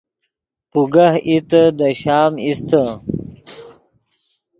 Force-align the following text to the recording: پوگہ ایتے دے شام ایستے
پوگہ 0.71 1.07
ایتے 1.27 1.63
دے 1.77 1.89
شام 2.01 2.31
ایستے 2.43 2.83